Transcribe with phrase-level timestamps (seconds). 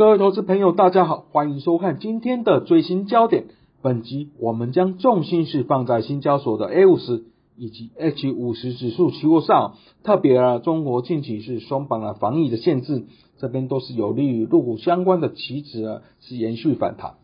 [0.00, 3.48] 各位投资朋友，大家好，欢迎收看今天的最新焦点。
[3.82, 7.24] 本集我们将重心是放在新交所的 A 五十
[7.58, 13.04] 以及 H 五十指数期货上，特别啊，中国近期是松绑了防疫的限制，
[13.36, 17.16] 这边都是有利于入股相关的期指啊，是延续反弹。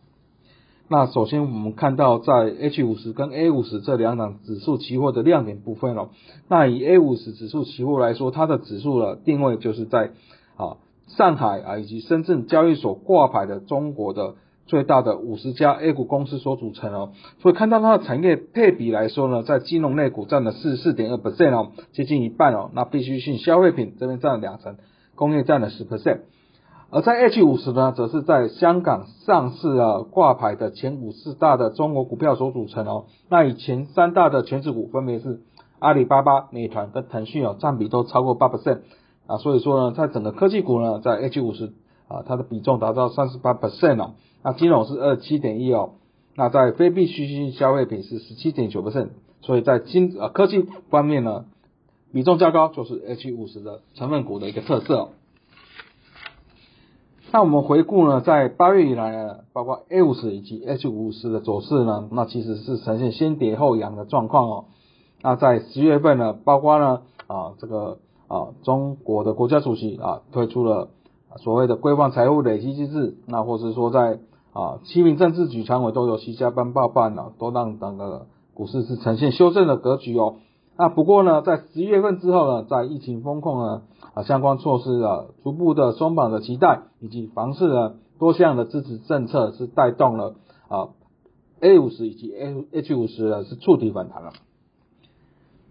[0.91, 6.11] 那首先我们看到在 H 五十跟 A 五十这两档指数期货的亮点部分哦，
[6.47, 10.11] 那以 A 五十指数期货来说，它的指数的定位就是在
[10.59, 10.77] 啊。
[11.07, 14.35] 上海啊，以及深圳交易所挂牌的中国的
[14.67, 22.71] 最大的五十家 A 股公司所组成哦，所以看到它的产业配比来说呢，在金融类股占了四十四点二 percent 哦，接近一半哦。
[22.75, 24.77] 那必需性消费品这边占了两成，
[25.15, 26.23] 工业占了十 percent。
[26.91, 33.05] 而在 H 五十呢，则是在香港上市啊挂牌的前五四大的中国股票所组成哦。
[33.29, 35.41] 那以前三大的全指股分别是
[35.79, 38.81] 阿里巴巴、美团跟腾讯哦，占比都超过八 percent。
[39.27, 41.73] 啊，所以说呢，在整个科技股呢，在 H 五十
[42.07, 45.95] 啊，它的比重达到三十八 percent 哦，那金融是二七点一哦，
[46.37, 49.09] 那在非必需性消费品是十七点九 percent，
[49.41, 51.47] 所以在金呃科技方面呢，
[52.13, 55.09] 比重较高，就是 H 五十的成分股的一个特色。
[57.33, 64.65] 那我们回顾呢，在八月以来呢，包括 A 五十以及 H 五十的走势呢，那其实是呈现先跌后扬的状况哦。
[65.21, 67.99] 那在十月份呢，包括呢啊这个。
[68.29, 70.89] 啊，中国的国家主席啊推出了
[71.37, 74.19] 所谓的规范财务累积机制，那或是说在
[74.53, 80.37] 啊七名政治局常委都有七加班报办了，都让整个股市是呈现修正的格局哦。
[80.77, 83.83] 那不过呢，在十一月份之后呢，在疫情风控呢
[84.15, 90.35] 啊相关措施啊逐步的松绑的期待，以及房市的多项的支持政策是带动了
[90.69, 90.89] 啊
[91.61, 94.33] A 五十以及 A H 五十呢是触底反弹了。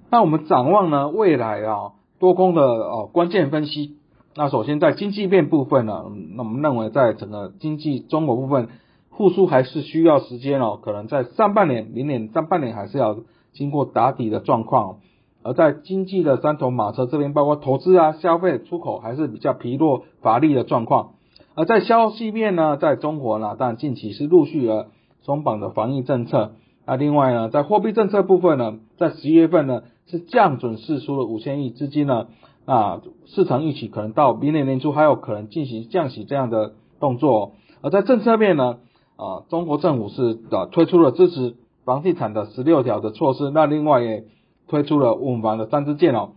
[0.10, 1.92] 那我们展望呢未来啊。
[2.20, 3.98] 多空的哦关键分析，
[4.36, 6.06] 那首先在经济面部分呢，
[6.36, 8.70] 那我们认为在整个经济中国部分
[9.12, 13.18] 复苏还是需要时间哦，可能在上半年、明年上半年还是要
[13.54, 14.98] 经过打底的状况。
[15.44, 21.12] 而在经济的三头马车这边，包括投资啊、消费、出口还是比较疲弱乏力的状况。
[21.54, 24.88] 而在消息面呢，在中国呢，但近期是陆续的
[25.22, 26.54] 松绑的防疫政策。
[26.86, 29.84] 那另外呢，在货币政策部分呢，在十一月份呢。
[30.08, 32.28] 是降准释出了五千亿资金呢，
[32.66, 37.54] 啊，市场预期可能到明年年初还有可能进行降息这样的动作。
[37.82, 38.78] 而在政策面呢，
[39.16, 44.26] 啊，中国政府是啊推出了支持房地产的十六条的措施，那另外也
[44.68, 46.34] 推出了稳房的三支箭哦。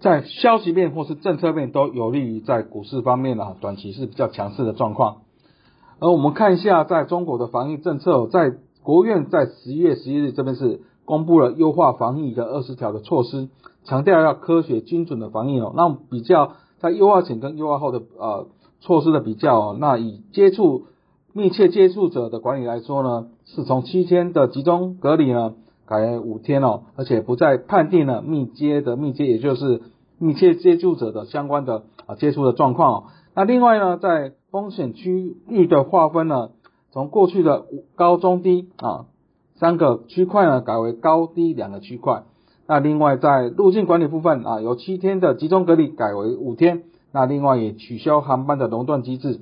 [0.00, 5.18] 在消息面或是政策面都有利于在股市方面呢，短期是比较强势的状况。
[5.98, 10.80] 而我们看一下在中国的防疫政策，在国务院在十一月十一日这边是。
[11.06, 13.48] 公布了优化防疫的二十条的措施，
[13.84, 15.72] 强调要科学精准的防疫哦。
[15.76, 18.48] 那比较在优化前跟优化后的呃
[18.80, 20.86] 措施的比较哦，那以接触
[21.32, 25.54] 密切接触者的管理来说呢，是从七天的集中隔离呢
[25.86, 29.82] 改为五天哦，而且不再判定了密接的密接，也就是
[30.18, 33.04] 密切接触者的相关的啊接触的状况。
[33.36, 36.50] 那另外呢，在风险区域的划分呢，
[36.90, 39.06] 从过去的高中低啊。
[39.58, 42.24] 三个区块呢改为高低两个区块，
[42.66, 49.40] 那另外在入境管理部分啊，由七天的集中隔离改为五天，那另外也取消航班的熔断机制。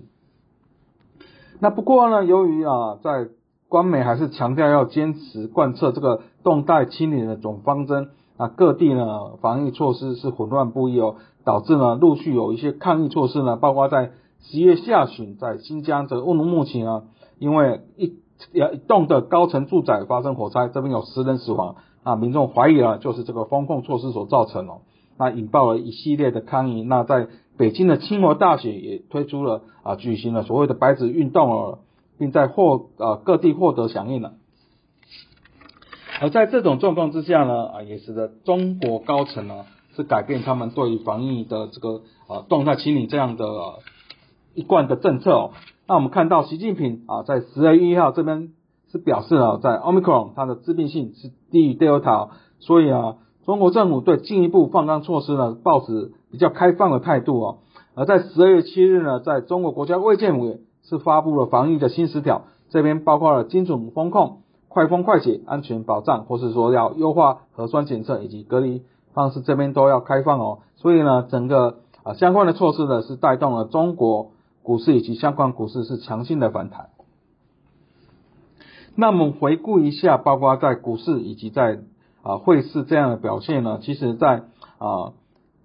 [1.59, 3.29] 那不过呢，由于啊在
[3.69, 14.11] 官媒还是强调要坚持贯彻这个动态清零的总方针，啊各地呢防疫措施是混乱不一哦，导致呢陆续有一些抗疫措施呢，包括在
[14.43, 17.05] 十月下旬在新疆这个乌鲁木齐呢，
[17.39, 18.15] 因为一
[18.53, 24.81] 一栋的高层住宅发生火灾，这边有十人死亡啊，民众怀疑了就是这个风控措施所造成哦，
[25.17, 26.83] 那引爆了一系列的抗议。
[26.83, 31.79] 那在北京的清华大学也推出了啊，举行了所谓的白纸运动哦，
[32.19, 34.33] 并在获啊各地获得响应了。
[36.21, 39.65] 而在这种状况之下呢，啊，也使得中国高层呢
[39.97, 43.47] 是改变他们对于防疫的这个啊动态清理这样的
[44.55, 45.51] 一贯的政策哦。
[45.87, 48.51] 那我们看到习近平啊，在十月一号这边
[48.91, 52.29] 是表示了，在 Omicron 它的致病性是低于 Delta，
[52.61, 57.59] 所以啊，中国政府对进一步放宽措施呢，抱持比较开放的态度哦。
[57.97, 64.43] 而在十二月七日呢，在中国国家卫健委是发布了防疫的新十条，这边包括了精准风控、
[64.75, 68.83] 快封快检、安全保障，或是说要优化核酸检测以及隔离
[69.13, 70.59] 方式，这边都要开放哦。
[70.75, 74.33] 所以呢，整个啊相关的措施呢，是带动了中国。
[74.65, 76.89] 股市以及相关股市是强劲的反弹。
[78.95, 81.81] 那么回顾一下，包括在股市以及在
[82.23, 83.79] 啊汇市这样的表现呢？
[83.83, 84.45] 其实，在
[84.79, 85.13] 啊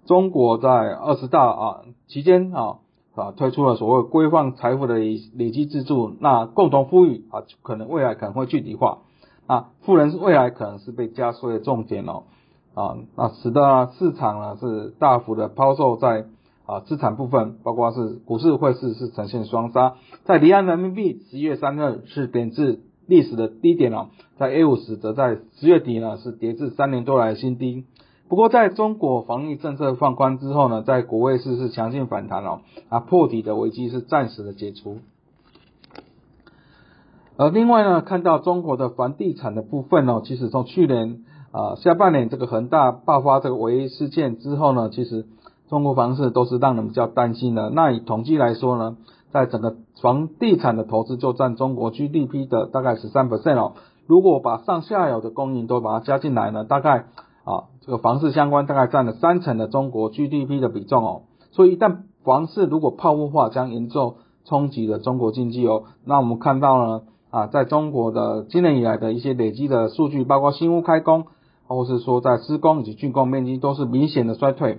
[0.04, 2.80] 中国在二十大啊期间啊
[3.20, 8.98] 啊推出了所谓规范财富的累累积制度，那共同富裕啊可能未来可能会具体化，
[9.46, 12.24] 啊富人是未来可能是被加税的重点哦，
[12.74, 16.26] 啊那使得市场呢是大幅的抛售在。
[16.66, 22.78] 啊，资产部分包括是股市、汇市是呈现双杀，在离岸人民币十一月三日是贬至
[23.08, 27.86] 历史的低点了，在 A 五十则在十月底呢是跌至三年多来的新低。
[28.30, 34.98] 不过在中国防疫政策放宽之后呢，在国外市是强劲反弹哦，啊破底的危机是暂时的解除。
[37.36, 45.26] 而另外呢，看到中国的房地产的部分呢，其实从去年啊下半年这个恒大爆发这个违事件之后呢，其实。
[45.68, 47.70] 中国房市都是让人比较担心的。
[47.70, 48.96] 那以统计来说呢，
[49.30, 53.74] 在整个房地产的投资就占中国 GDP 的大概十三 percent 哦。
[54.08, 57.04] 如果把上下游的供应都把它加进来呢，大概
[57.50, 61.22] 啊这个房市相关大概占了三成的中国 GDP 的比重哦。
[61.50, 65.84] 所以一旦房市如果泡沫化，将严重冲击了中国经济哦。
[66.04, 71.26] 那我们看到呢啊，在中国的今年以来的一些累积的数据，包括新屋开工，
[71.66, 74.78] 或是说在施工以及竣工面积都是明显的衰退。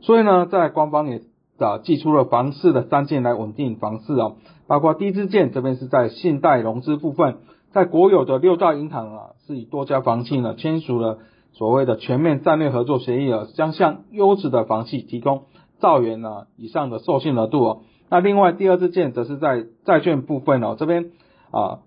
[0.00, 1.22] 所以呢，在官方也
[1.58, 4.36] 啊寄出了房市的三件来稳定房市哦，
[4.66, 7.38] 包括第一支箭这边是在信贷融资部分，
[7.74, 11.18] 在国有的六大银行啊，是以多家房企呢签署了
[11.52, 15.42] 所谓的全面战略合作协议啊，将向优质的房企提供
[15.80, 17.80] 兆元呢以上的授信额度哦。
[18.08, 21.10] 那另外第二支箭则是在债券部分哦，这边
[21.50, 21.80] 啊，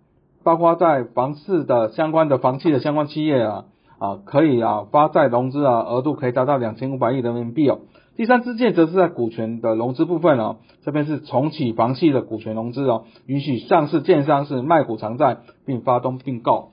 [0.44, 3.64] 包括在房市的相关的房企的相关企业啊
[3.98, 7.80] 啊，可以啊发债融资啊，额度可以达到两千五百亿人民币哦。
[8.18, 16.72] 第三支箭则是在股权的融资部分哦，这边是重启房企的股权融资哦，允许上市券商是卖股偿债并发动并购。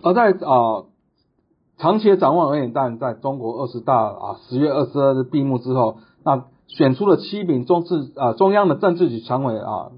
[0.00, 0.86] 而在啊
[1.76, 9.90] 长期的展望而言，但在中国二十大啊十月二十二日闭幕之后，那选出了七名中治啊中央的政治局常委啊。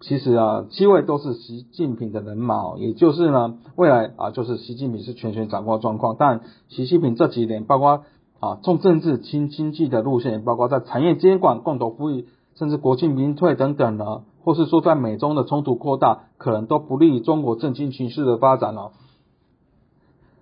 [0.00, 6.14] 其实啊，七位都是习近平的人马，也就是呢，未来啊，就是习近平是全权掌握状况。
[6.16, 8.04] 但习近平这几年，包括
[8.38, 18.92] 啊重政治轻经济的路线，包括在产业监管、共同富裕，甚至国进民退等等呢，或是说在美中的冲突扩大，可能都不利于中国政经形势的发展了。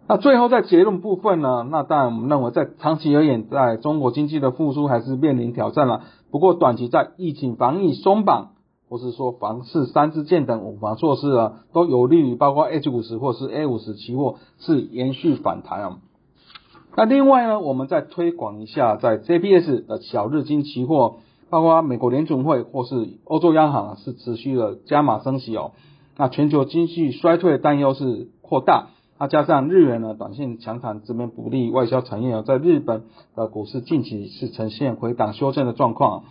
[0.06, 6.03] 那最后在结论部分呢，那当然我们认为，在长期而言，在中国经济的复苏还是面临挑战了。
[6.31, 8.50] 不过短期在疫情防疫松绑。
[8.88, 15.98] 或是说房市三支箭等五防措施啊，都有利于包括 H 五十或是 A 五十期货是延续反弹啊。
[16.96, 21.16] 那另外呢，我们再推广一下在 JPS 的小日经期货，
[21.50, 25.72] 包括美国联总会或是欧洲央行是持续的加码升息哦。
[26.16, 28.88] 那全球经济衰退担忧是扩大，
[29.18, 33.02] 那加上日元呢短线强弹这边不利外销产业哦，在日本
[33.34, 36.24] 的股市近期是呈现回档修正的状况。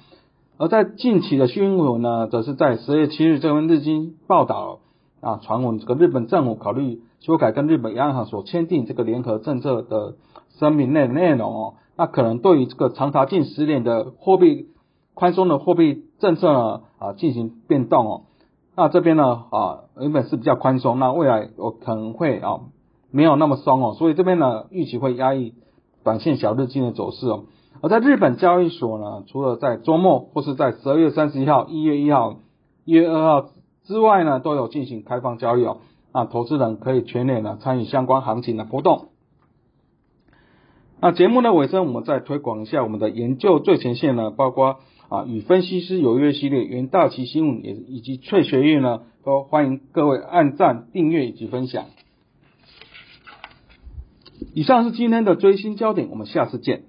[0.58, 4.80] 而在近期的新闻呢，则是在十月七日，这份日经报道
[5.20, 10.16] 啊，传闻这个日本政府考虑修改跟日本央行所签订这个联合政策的
[10.58, 14.68] 声明内内容哦，那可能对于这个长达近十年的货币
[15.14, 18.22] 宽松的货币政策呢啊进行变动哦，
[18.78, 22.62] 那这边呢啊原本是比较宽松，那未来我可能会啊
[23.12, 25.54] 没有那么松哦，所以这边呢预期会压抑
[26.06, 27.44] 短线小日经的走势哦。
[27.82, 32.40] 而在日本交易所呢，除了在周末或是在十二月三十一号、一月一号、
[32.84, 33.50] 一月二号
[33.84, 35.82] 之外呢，都有进行开放交易哦。
[36.14, 39.10] 那投资人可以全年呢参与相关行情的波动。
[41.02, 44.78] 那节目的尾声，我们再推广一下我们的研究最前线呢，包括
[45.10, 51.86] 啊与分析师有约系列、元大旗新闻也以及翠学院呢，都欢迎各位按赞、订阅以及分享。
[54.54, 56.84] 以上是今天的追星焦点，我们下次见。